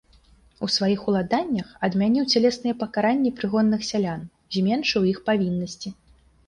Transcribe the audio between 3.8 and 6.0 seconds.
сялян, зменшыў іх павіннасці.